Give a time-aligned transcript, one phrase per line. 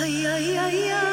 [0.00, 1.09] Now,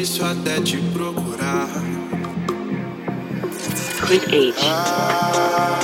[0.00, 1.68] difícil até te procurar.
[4.62, 5.78] Ah,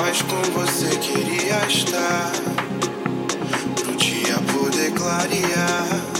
[0.00, 2.32] mas com você queria estar
[3.74, 6.11] pro dia poder clarear.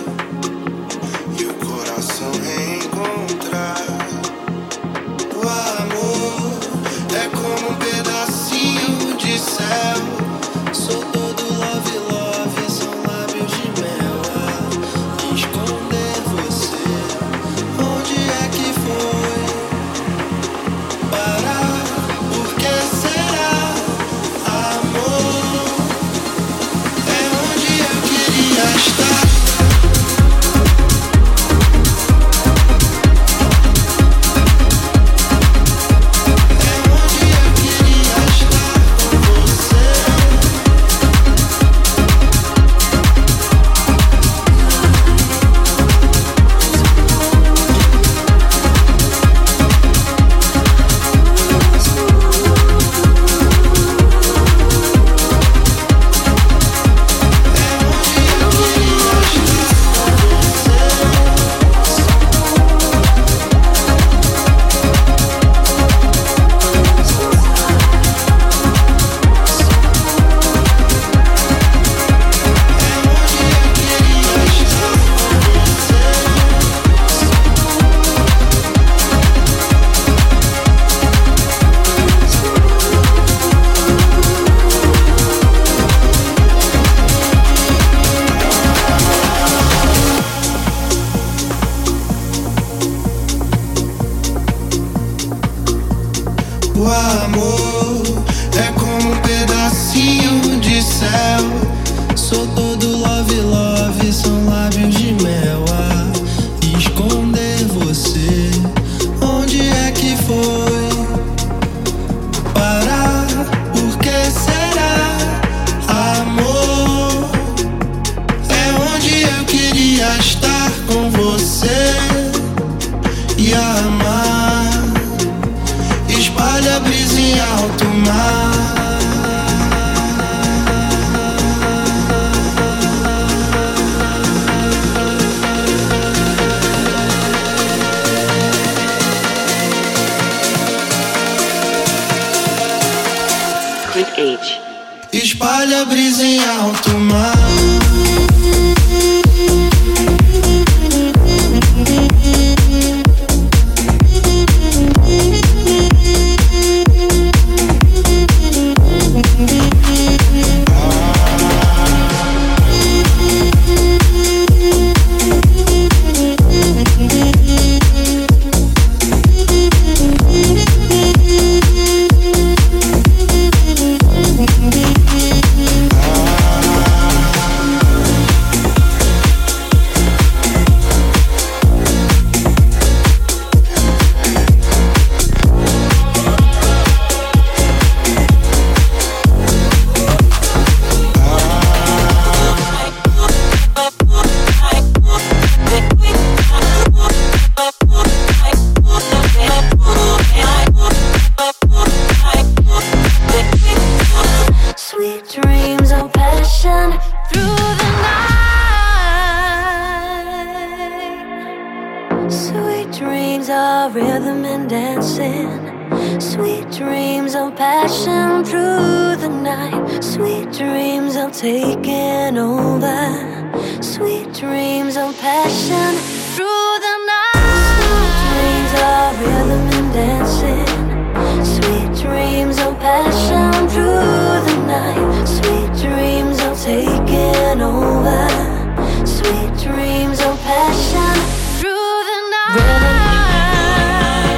[239.63, 241.15] dreams or passion
[241.61, 242.59] through the night.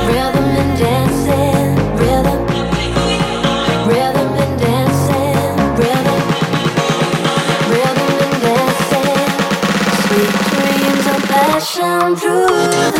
[0.07, 2.41] Rhythm, rhythm and dancing, rhythm,
[3.89, 6.21] rhythm and dancing, rhythm,
[7.73, 9.29] rhythm and dancing.
[10.05, 12.94] Sweet dreams or passion through.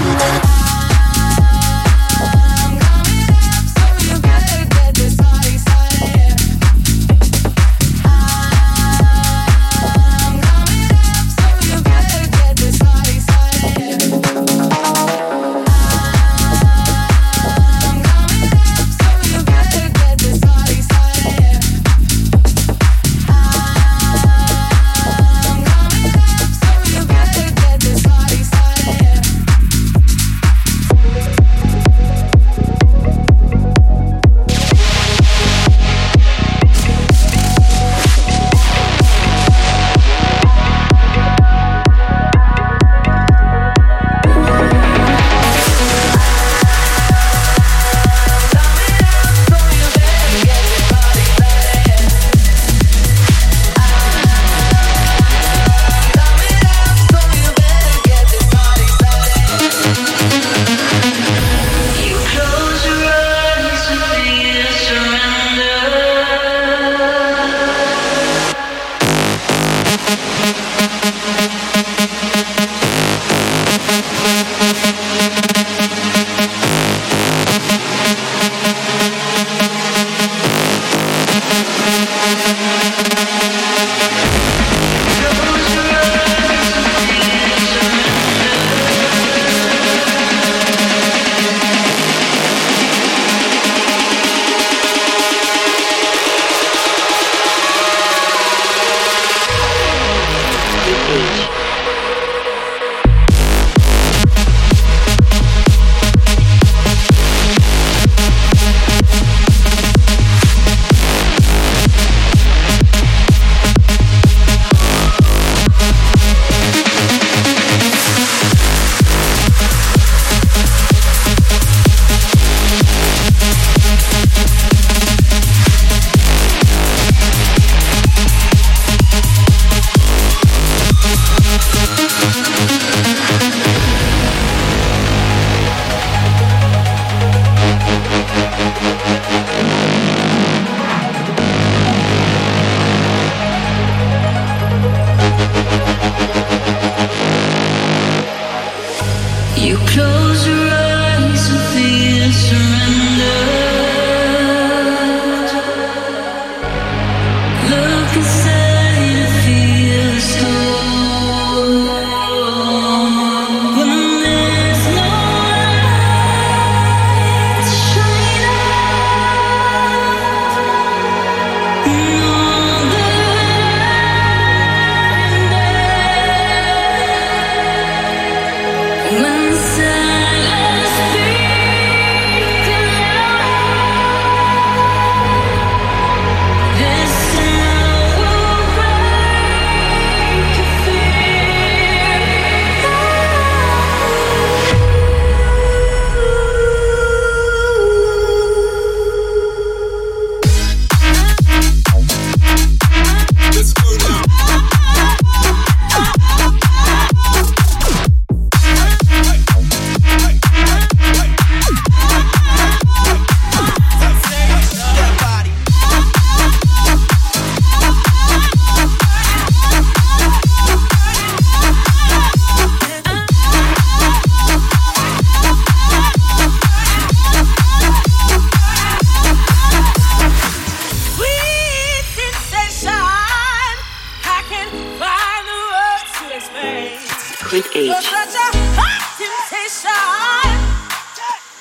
[237.55, 237.87] different age.
[237.87, 239.91] You're such a hot temptation.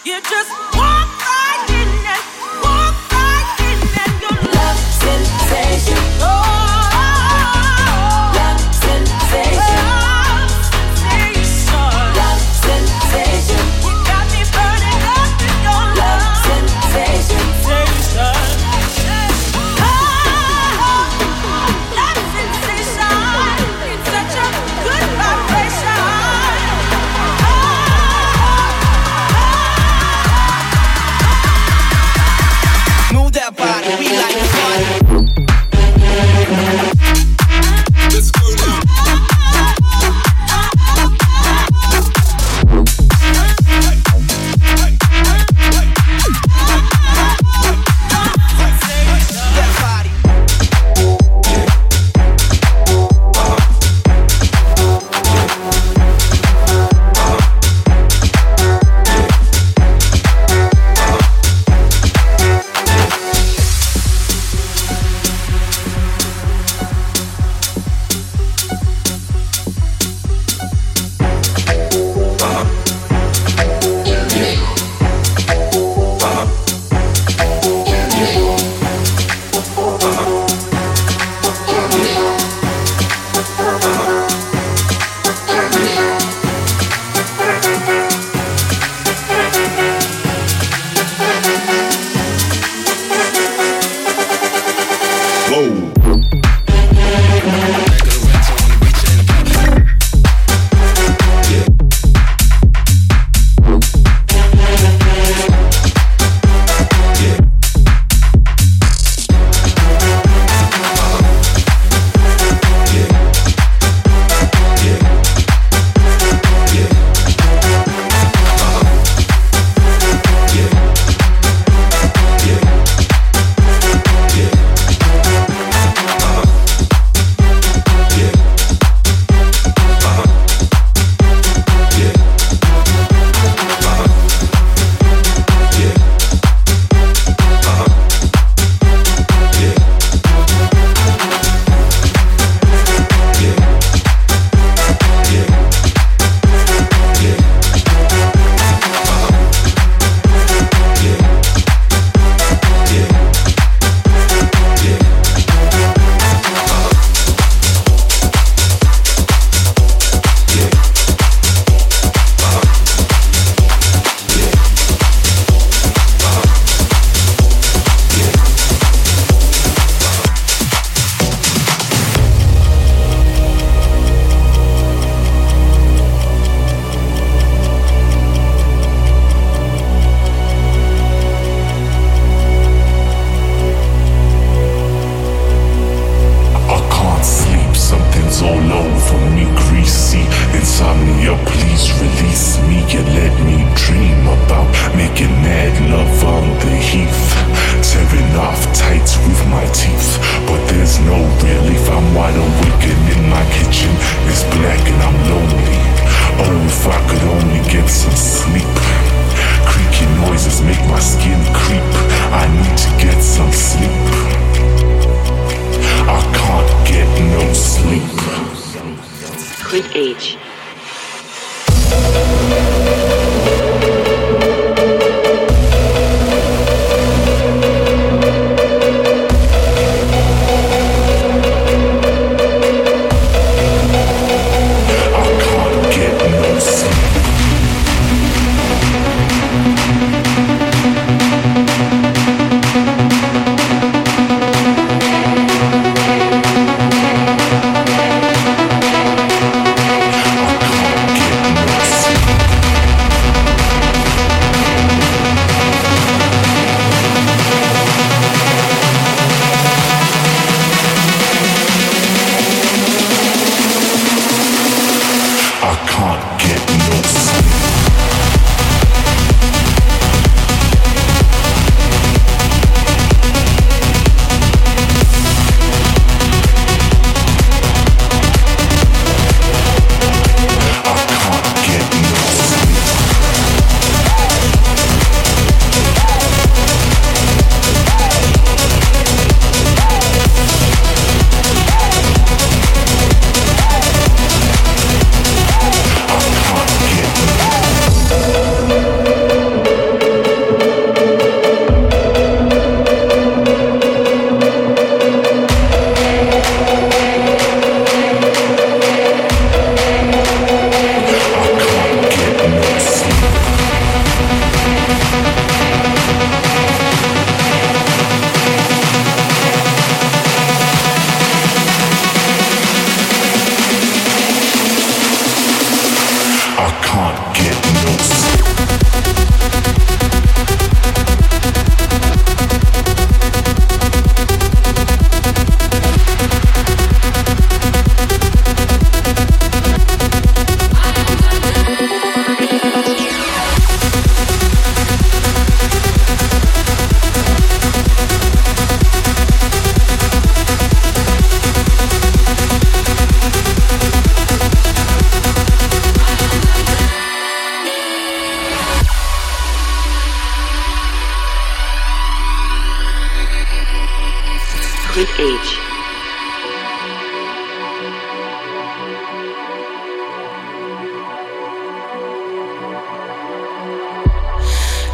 [0.06, 0.93] You just want.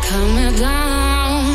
[0.09, 1.45] coming down,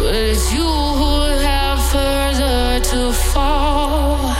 [0.00, 4.34] but it's you who have further to fall.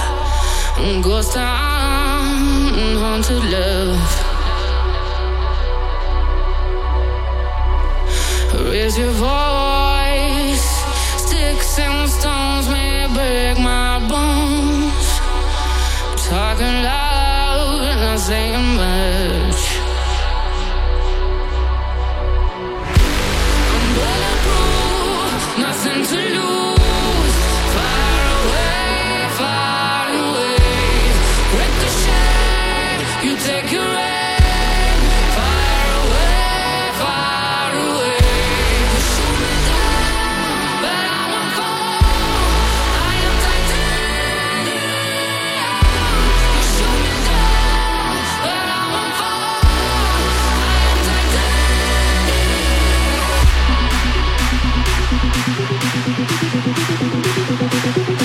[1.02, 4.12] Ghost town, haunted love.
[8.68, 10.68] Raise your voice,
[11.24, 15.08] sticks and stones may break my bones.
[16.28, 19.35] Talking loud, not saying much.
[56.16, 58.15] すいません。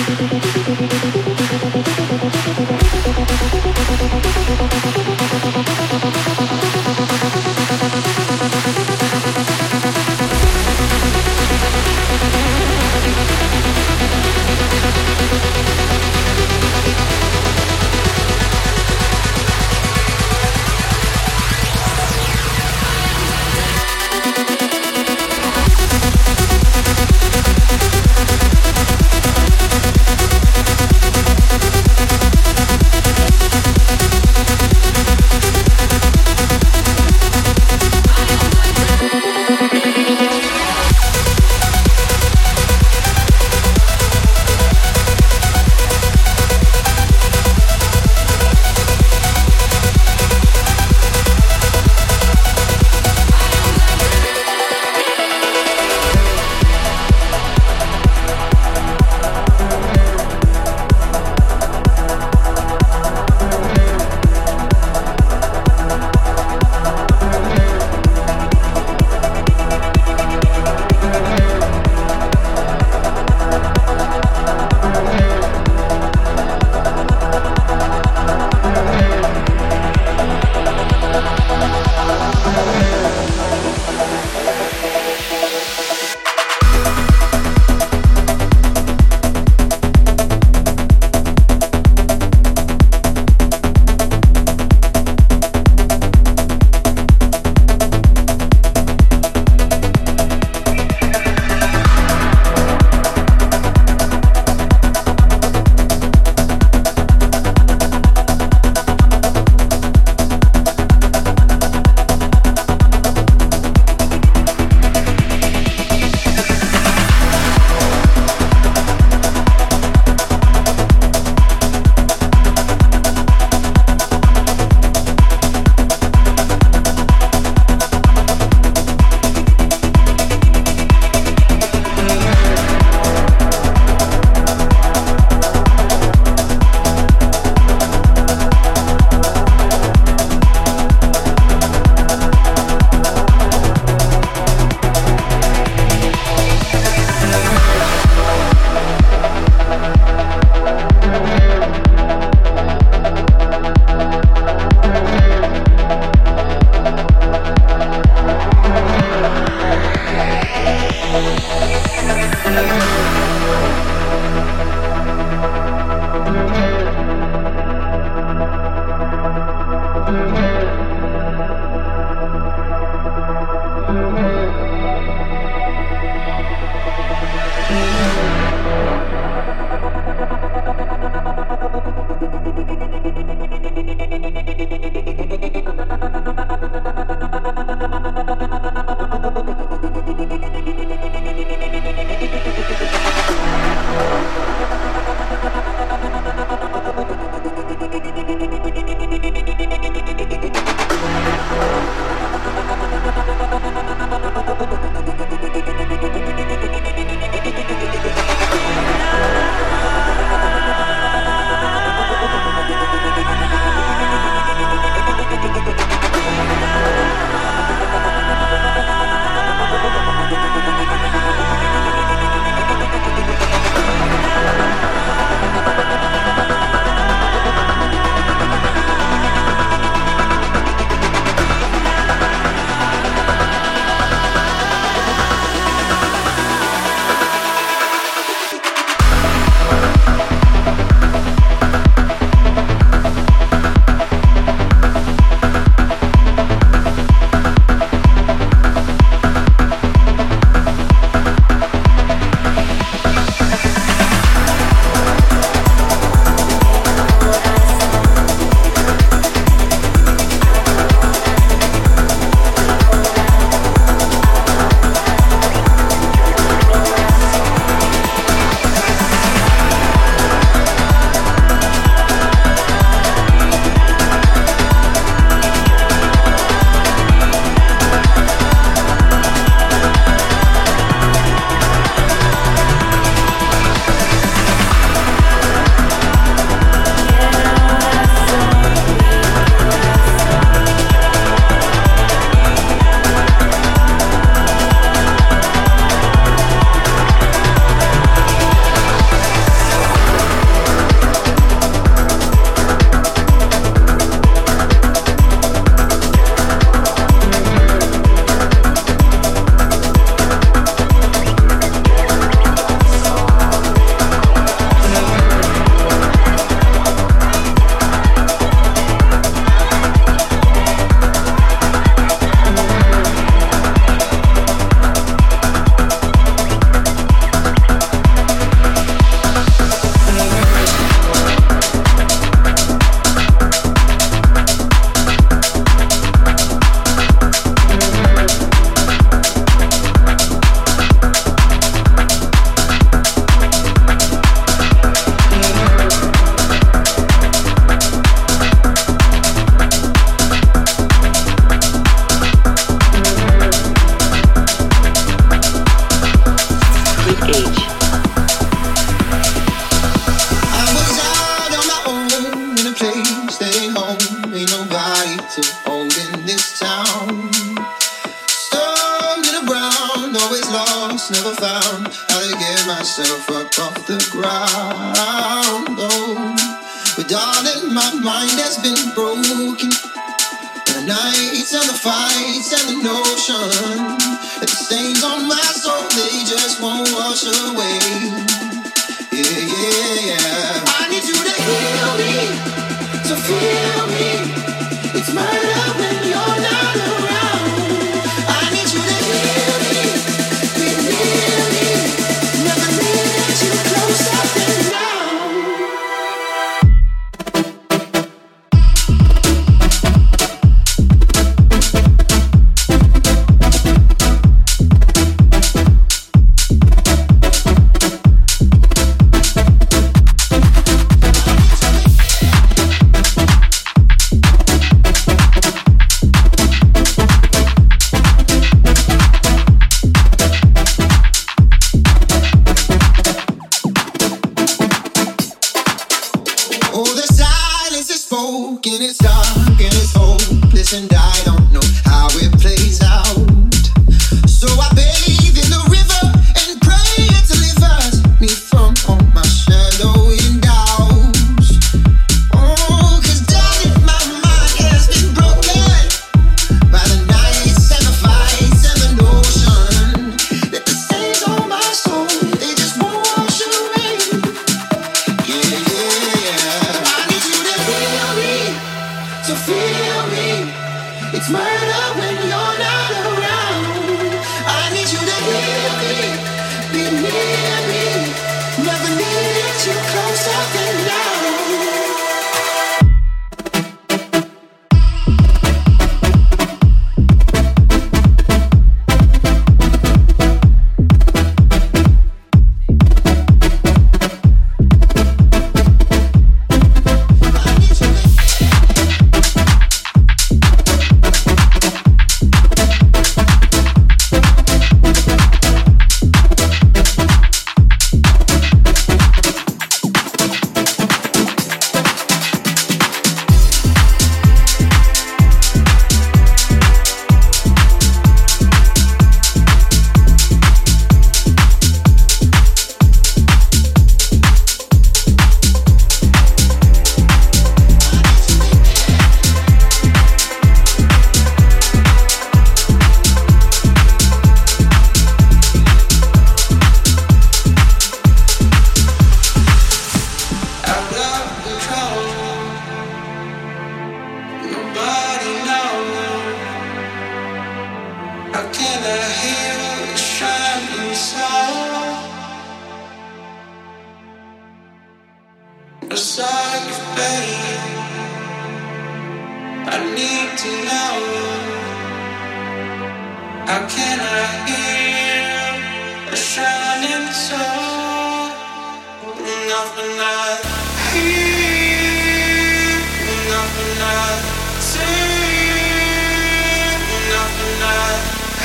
[440.72, 441.11] Be near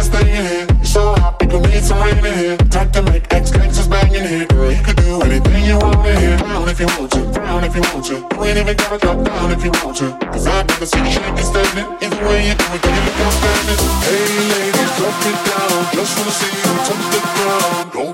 [0.08, 0.66] The flyest in here.
[0.76, 2.56] You're so hot, people need some rain in here.
[2.70, 4.46] Time to make X gangsters bang in here.
[4.46, 6.36] Girl, you can do anything you want in here.
[6.36, 8.14] Down if you want to, down if you want to.
[8.14, 10.16] You ain't even gotta drop down if you want to.
[10.32, 11.86] Cause I've never seen you shaking standing.
[12.02, 13.80] Either way you do it, girl, you look outstanding.
[14.04, 15.80] Hey ladies, drop it down.
[15.94, 17.83] Just wanna see you touch the ground.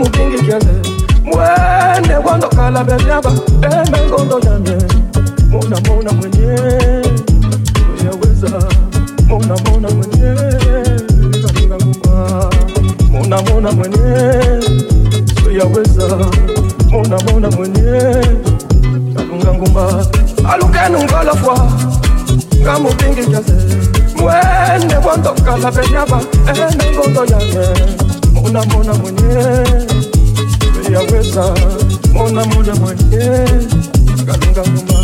[0.00, 0.74] mudingi kiaze
[1.24, 3.32] mwene wandokala bebyaba
[3.70, 4.76] emengondo yanye
[5.50, 6.46] mona mona mwenye.
[8.00, 8.68] Uyaweza.
[9.28, 10.34] Mona mona mwenye.
[11.42, 12.50] Katika ngumba
[13.12, 14.30] mona mona mwenye.
[15.48, 16.16] Uyaweza.
[16.90, 18.00] Mona mona mwenye.
[19.16, 20.06] Katika ngumba.
[20.52, 21.70] Alukenu ngalafwa
[22.62, 23.52] ngamudingi kiaze
[24.16, 26.20] mwene wandokala bebyaba
[26.50, 27.66] emengondo yanye
[28.50, 29.64] unamwona mwenyewe
[30.92, 31.54] yaweza
[32.12, 33.18] mona muda mwenye,
[34.26, 34.98] kalunga nguma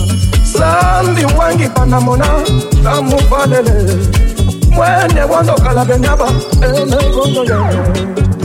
[0.53, 2.27] sandi wangi pana panamona
[2.83, 3.97] tamufalele
[4.71, 6.29] mwene wandokala benyaba
[6.63, 7.81] enegondoyene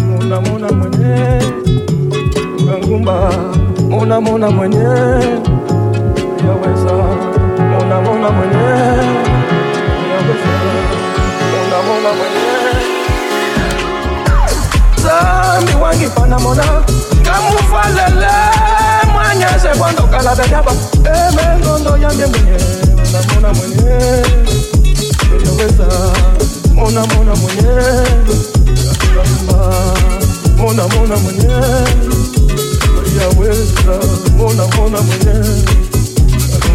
[0.05, 1.41] munamona mwenye
[2.71, 3.31] kangumba
[3.89, 4.83] munamona mwenye
[6.45, 6.93] yaweza
[7.69, 8.63] munamona mwenye
[10.11, 10.51] yaweza
[11.51, 12.50] munamona mwenye
[15.65, 16.63] mi wangi panamona
[17.25, 18.31] kamufalele
[19.13, 20.71] mwanyeze kwandokala bedaba
[21.05, 22.57] emengondo yambye mwenye
[23.13, 24.23] namona mwenye
[25.33, 25.87] eyoweza
[26.75, 27.67] mona mona mwenye.
[29.15, 29.75] Yaamba
[30.57, 31.49] mona mona mwenye.
[33.19, 33.95] Yaweza
[34.37, 35.49] mona mona mwenye.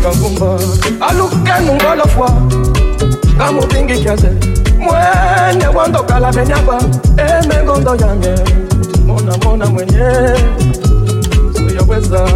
[0.01, 0.59] Ngangumba
[1.09, 2.53] alukenu kamu
[3.39, 4.29] kamupingi kiaze.
[4.87, 6.79] mwene wandokala benyaba
[7.17, 8.35] emengondo yange.
[9.07, 10.09] Mona mona mwenye
[11.57, 12.27] soyaweza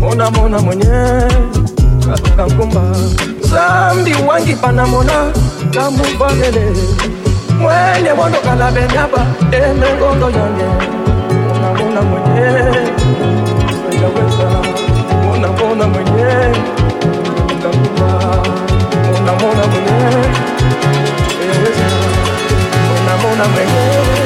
[0.00, 0.84] mona mona mwenye
[2.06, 2.82] katoka nkumba.
[3.40, 5.32] Zambi wangi panamona
[5.74, 6.66] kamuvagele
[7.60, 10.68] mwene wandokala benyaba emengondo yange.
[11.48, 12.50] Mona mona mwenye
[13.82, 14.48] soyaweza
[15.24, 16.28] mona mona mwenye
[23.38, 24.17] não vender.